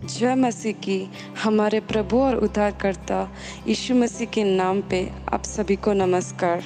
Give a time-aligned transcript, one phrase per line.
[0.00, 1.10] जय मसीह की
[1.44, 3.28] हमारे प्रभु और उद्धारकर्ता
[3.66, 5.00] यीशु मसीह के नाम पे
[5.32, 6.62] आप सभी को नमस्कार।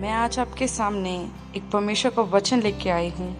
[0.00, 1.14] मैं आज आपके सामने
[1.56, 3.34] एक परमेश्वर का वचन लेके आई हूँ,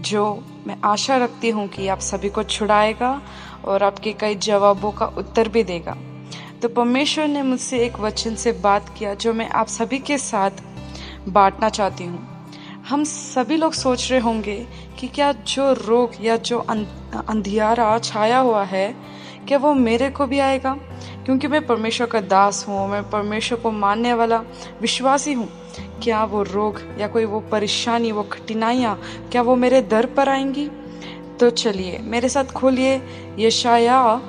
[0.00, 3.20] जो मैं आशा रखती हूँ कि आप सभी को छुड़ाएगा
[3.64, 5.96] और आपके कई जवाबों का उत्तर भी देगा।
[6.62, 10.50] तो परमेश्वर ने मुझसे एक वचन से बात किया, जो मैं आप सभी के साथ
[11.28, 12.37] बांटना चाहती हूँ।
[12.88, 14.66] हम सभी लोग सोच रहे होंगे
[14.98, 16.84] कि क्या जो रोग या जो अं-,
[17.28, 18.94] अंधियारा छाया हुआ है
[19.48, 20.72] क्या वो मेरे को भी आएगा?
[21.24, 24.38] क्योंकि मैं परमेश्वर का दास हूँ मैं परमेश्वर को मानने वाला
[24.80, 25.48] विश्वासी हूँ।
[26.02, 28.98] क्या वो रोग या कोई वो परेशानी वो कठिनाइयाँ
[29.32, 30.68] क्या वो मेरे दर पर आएँगी?
[31.40, 33.02] तो चलिए मेरे साथ खोलिए
[33.38, 34.20] यशाया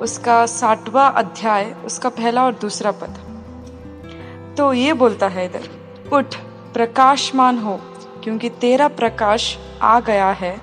[0.00, 5.68] उसका साठवा अध्याय उसका पहला और दूसरा पद। तो ये बोलता है इधर
[6.12, 6.34] उठ
[6.74, 7.80] प्रकाशमान हो
[8.24, 10.56] क्योंकि तेरा प्रकाश आ गया है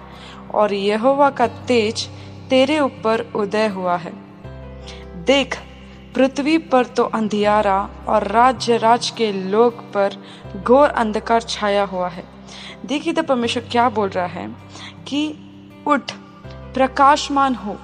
[0.54, 2.08] और यहोवा का तेज
[2.50, 4.14] तेरे ऊपर उदय हुआ है।
[5.26, 5.58] देख,
[6.16, 10.16] पृथ्वी पर तो अंधियारा और राज्य राज के लोग पर
[10.64, 12.24] घोर अंधकार छाया हुआ है।
[12.86, 14.48] देखिए तो परमेश्वर क्या बोल रहा है
[15.08, 15.28] कि
[15.88, 16.12] उठ,
[16.74, 17.78] प्रकाशमान हो,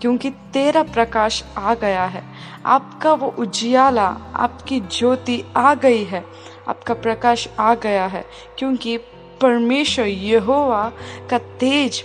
[0.00, 2.22] क्योंकि तेरा प्रकाश आ गया है।
[2.66, 4.06] आपका वो उजियाला,
[4.36, 6.24] आपकी ज्योति आ गई है।
[6.68, 8.24] आपका प्रकाश आ गया है,
[8.58, 8.96] क्योंकि
[9.40, 10.92] परमेश्वर यहोवा
[11.30, 12.02] का तेज,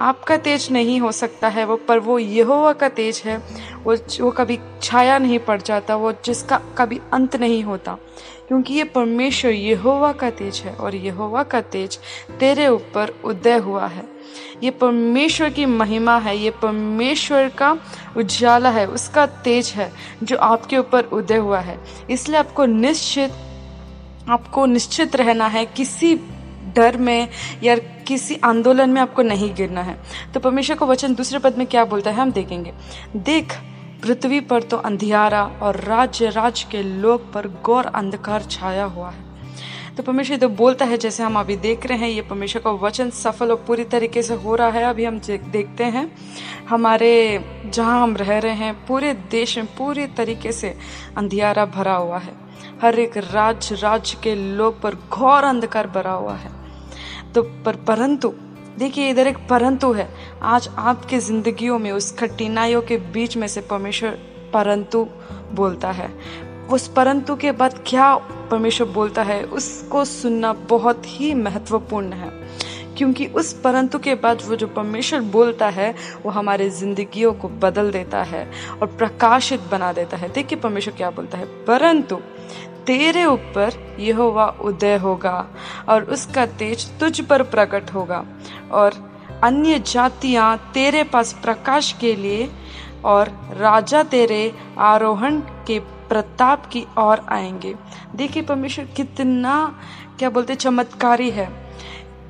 [0.00, 3.36] आपका तेज नहीं हो सकता है वो, पर वो यहोवा का तेज है।
[3.84, 7.96] वो वो कभी छाया नहीं पड़ जाता, वो जिसका कभी अंत नहीं होता,
[8.48, 11.98] क्योंकि ये परमेश्वर यहोवा का तेज है और यहोवा का तेज
[12.40, 14.04] तेरे ऊपर उदय हुआ है।
[14.62, 17.76] ये परमेश्वर की महिमा है, ये परमेश्वर का
[18.16, 19.90] उजाला है, उसका तेज है
[20.22, 21.78] जो आपके ऊपर उदय हुआ है।
[22.10, 23.32] इसलिए आपको निश्चित
[24.30, 26.14] आपको निश्चित रहना है, किसी
[26.76, 27.28] डर में
[27.62, 29.96] या किसी आंदोलन में आपको नहीं गिरना है।
[30.34, 32.72] तो परमेश्वर को वचन दूसरे पद में क्या बोलता है, हम देखेंगे।
[33.16, 33.56] देख,
[34.02, 39.28] पृथ्वी पर तो अंधियारा और राज्य राज्य के लोग पर गौर अंधकार छाया हुआ है।
[39.96, 43.10] तो परमेश्वर तो बोलता है, जैसे हम अभी देख रहे हैं, ये परमेश्वर का वचन
[43.10, 46.10] सफल और पूरी तरीके से हो रहा है। अभी हम देखते हैं,
[46.68, 47.12] हमारे
[47.66, 50.74] जहाँ हम रह रहे हैं, पूरे देश में पूरी तरीके से
[51.16, 52.49] अंधियारा भरा हुआ है।
[52.82, 56.50] हर एक राज्य राज्य के लोग पर घोर अंधकार भरा हुआ है।
[57.34, 58.34] तो पर, परंतु,
[58.78, 63.60] देखिए, इधर एक परंतु है। आज आपके जिंदगियों में, उस कठिनाइयों के बीच में से
[63.60, 64.10] परमेश्वर
[64.52, 65.08] परंतु
[65.52, 66.18] बोलता है।
[66.70, 68.16] उस परंतु के बाद क्या
[68.50, 72.30] परमेश्वर बोलता है, उसको सुनना बहुत ही महत्वपूर्ण है।
[73.00, 75.94] क्योंकि उस परंतु के बाद वो जो परमेश्वर बोलता है,
[76.24, 81.10] वो हमारे जिंदगियों को बदल देता है और प्रकाशित बना देता है। देखिए परमेश्वर क्या
[81.10, 82.16] बोलता है, परंतु
[82.86, 85.46] तेरे ऊपर यहोवा उदय होगा
[85.88, 88.24] और उसका तेज तुझ पर प्रकट होगा
[88.72, 88.94] और
[89.42, 92.48] अन्य जातियाँ तेरे पास प्रकाश के लिए
[93.04, 97.74] और राजा तेरे आरोहण के प्रताप की ओर आएँगे।
[98.16, 99.56] देखिए परमेश्वर कितना,
[100.18, 101.48] क्या बोलते, चमत्कारी है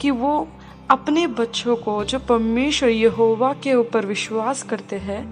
[0.00, 0.48] कि वो
[0.90, 5.22] अपने बच्चों को जो परमेश्वर यहोवा के ऊपर विश्वास करते हैं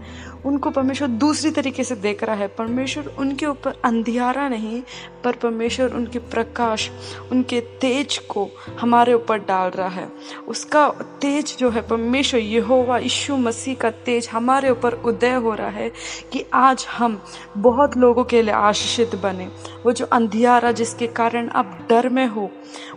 [0.47, 4.82] उनको परमेश्वर दूसरी तरीके से देख रहा है। परमेश्वर उनके ऊपर अंधियारा नहीं,
[5.25, 6.91] पर परमेश्वर उनके प्रकाश,
[7.32, 8.49] उनके तेज को
[8.81, 10.09] हमारे ऊपर डाल रहा है।
[10.49, 10.88] उसका
[11.21, 15.93] तेज जो है, परमेश्वर यहोवा यीशु मसीह का तेज हमारे ऊपर उदय हो रहा है
[16.32, 17.22] कि आज हम
[17.56, 19.47] बहुत लोगों के लिए आशीषित बने।
[19.87, 22.50] वो जो अंधियारा जिसके कारण आप डर में हो,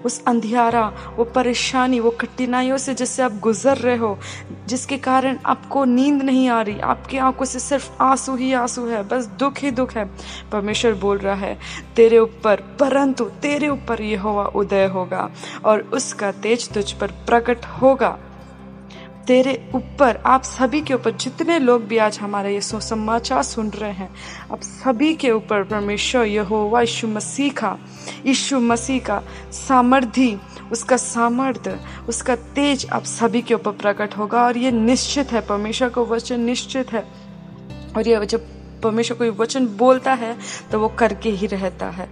[0.05, 4.19] उस अंधियारा, वो परेशानी, वो कठिनाइयों से जिससे आप गुजर रहे हो,
[4.67, 9.03] जिसके कारण आपको नींद नहीं आ रही, आपकी आँखों से सिर्फ़ आँसू ही आँसू है,
[9.03, 10.05] बस दुख ही दुख है।
[10.51, 11.57] परमेश्वर बोल रहा है,
[11.95, 15.29] तेरे ऊपर, परंतु तेरे ऊपर ये हुआ उदय होगा
[15.65, 18.17] और उसका तेज तुझ पर प्रकट होगा।
[19.27, 23.91] तेरे ऊपर, आप सभी के ऊपर, जितने लोग भी आज हमारे ये समाचार सुन रहे
[23.91, 24.09] हैं,
[24.51, 27.77] आप सभी के ऊपर परमेश्वर यहोवा यीशु मसीह का,
[28.25, 29.21] यीशु मसीह का
[29.51, 30.39] सामर्थ्य,
[30.71, 35.89] उसका सामर्थ्य, उसका तेज आप सभी के ऊपर प्रकट होगा और ये निश्चित है, परमेश्वर
[35.89, 37.20] का वचन निश्चित है।
[37.97, 38.47] और ये जब
[38.81, 40.37] परमेश्वर कोई वचन बोलता है
[40.71, 42.09] तो वो करके ही रहता है।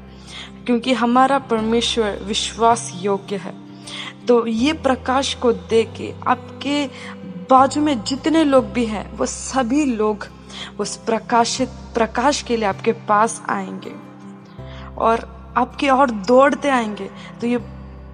[0.66, 3.54] क्योंकि हमारा परमेश्वर विश्वास योग्य है।
[4.28, 6.88] तो ये प्रकाश को दे के आपके
[7.50, 10.28] बाजू में जितने लोग भी हैं, वो सभी लोग
[10.80, 13.92] उस प्रकाशित, प्रकाश के लिए आपके पास आएँगे।
[14.98, 17.10] और आपके और दौड़ते आएँगे।
[17.42, 17.58] तो ये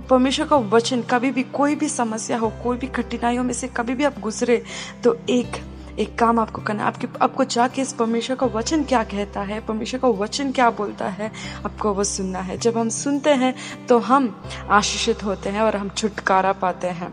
[0.09, 3.93] परमेश्वर का वचन कभी भी कोई भी समस्या हो, कोई भी कठिनाइयों में से कभी
[3.93, 4.63] भी आप गुजरे
[5.03, 9.03] तो एक एक काम आपको करना है, आपके आपको जाके इस परमेश्वर का वचन क्या
[9.03, 11.31] कहता है, परमेश्वर का वचन क्या बोलता है,
[11.65, 13.53] आपको वो सुनना है। जब हम सुनते हैं
[13.87, 14.35] तो हम
[14.69, 17.11] आशीषित होते हैं और हम छुटकारा पाते हैं।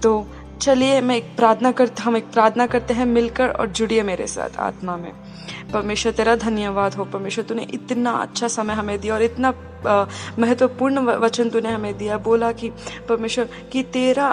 [0.00, 0.26] तो
[0.60, 4.58] चलिए, मैं एक प्रार्थना करता हम एक प्रार्थना करते हैं मिलकर और जुड़िए मेरे साथ
[4.58, 5.12] आत्मा में।
[5.72, 9.52] परमेश्वर, तेरा धन्यवाद हो। परमेश्वर, तूने इतना अच्छा समय हमें दिया और इतना
[10.38, 12.68] महत्वपूर्ण वचन तूने हमें दिया। बोला कि
[13.08, 14.28] परमेश्वर, कि तेरा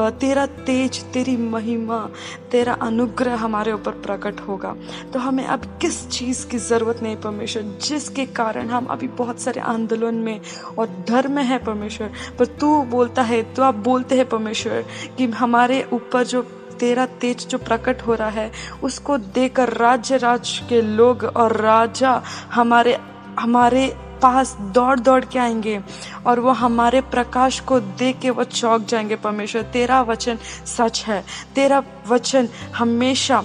[0.00, 2.10] तेरा तेज, तेरी महिमा,
[2.50, 4.74] तेरा अनुग्रह हमारे ऊपर प्रकट होगा।
[5.12, 7.62] तो हमें अब किस चीज़ की ज़रूरत नहीं, परमेश्वर?
[7.62, 10.40] जिसके कारण हम अभी बहुत सारे आंदोलन में
[10.78, 14.84] और धर्म है, परमेश्वर। पर तू बोलता है तो आप बोलते हैं, परमेश्वर,
[15.18, 16.42] कि हमारे ऊपर जो
[16.80, 18.52] तेरा तेज जो प्रकट हो रहा है,
[18.82, 22.22] उसको देकर राज्य राज्य के लोग और राजा
[22.52, 22.98] हमारे
[23.38, 25.80] हमारे पास दौड़ दौड़ के आएँगे
[26.26, 31.24] और वो हमारे प्रकाश को देख के वो चौक जाएँगे, परमेश्वर, तेरा वचन सच है।
[31.54, 33.44] तेरा वचन हमेशा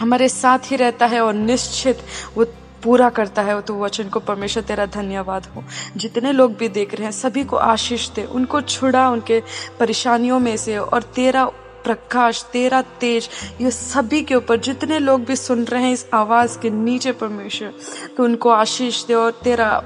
[0.00, 1.98] हमारे साथ ही रहता है और निश्चित
[2.36, 2.44] वो
[2.82, 5.64] पूरा करता है। तो वचन को, परमेश्वर, तेरा धन्यवाद हो।
[5.96, 9.42] जितने लोग भी देख रहे हैं, सभी को आशीष दे। उनको छुड़ा उनके
[9.80, 11.50] परेशानियों में से और तेरा
[11.84, 13.28] प्रकाश, तेरा तेज,
[13.60, 17.74] ये सभी के ऊपर जितने लोग भी सुन रहे हैं इस आवाज़ के नीचे परमेश्वर
[18.16, 19.82] तो उनको आशीष दे और तेरा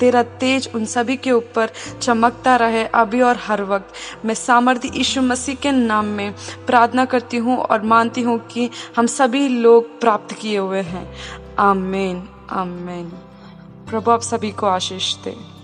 [0.00, 1.70] तेरा तेज उन सभी के ऊपर
[2.02, 6.34] चमकता रहे अभी और हर वक्त। मैं सामर्थ्य यीशु मसीह के नाम में
[6.66, 11.06] प्रार्थना करती हूँ और मानती हूँ कि हम सभी लोग प्राप्त किए हुए हैं।
[11.58, 13.08] आमेन आमेन।
[13.90, 15.57] प्रभु, आप सभी को आशीष दे।